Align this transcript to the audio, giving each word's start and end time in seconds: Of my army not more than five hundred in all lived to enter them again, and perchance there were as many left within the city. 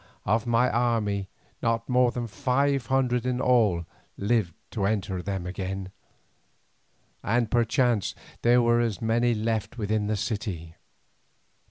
Of 0.25 0.47
my 0.47 0.67
army 0.67 1.29
not 1.61 1.87
more 1.87 2.09
than 2.09 2.25
five 2.25 2.87
hundred 2.87 3.23
in 3.23 3.39
all 3.39 3.85
lived 4.17 4.55
to 4.71 4.87
enter 4.87 5.21
them 5.21 5.45
again, 5.45 5.91
and 7.21 7.51
perchance 7.51 8.15
there 8.41 8.63
were 8.63 8.79
as 8.81 8.99
many 8.99 9.35
left 9.35 9.77
within 9.77 10.07
the 10.07 10.17
city. 10.17 10.73